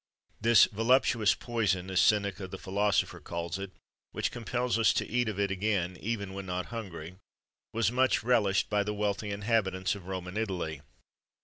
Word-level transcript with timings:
This 0.41 0.65
"voluptuous 0.65 1.35
poison," 1.35 1.91
as 1.91 2.01
Seneca, 2.01 2.47
the 2.47 2.57
philosopher,[XXIII 2.57 3.29
113] 3.35 3.37
calls 3.37 3.59
it, 3.59 3.71
which 4.13 4.31
compels 4.31 4.79
us 4.79 4.93
to 4.93 5.05
eat 5.07 5.29
of 5.29 5.39
it 5.39 5.51
again, 5.51 5.95
even 6.01 6.33
when 6.33 6.47
not 6.47 6.69
hungry,[XXIII 6.73 7.19
114] 7.19 7.21
was 7.73 7.91
much 7.91 8.23
relished 8.23 8.67
by 8.67 8.81
the 8.81 8.95
wealthy 8.95 9.29
inhabitants 9.29 9.93
of 9.93 10.07
Rome 10.07 10.25
and 10.27 10.39
Italy. 10.39 10.81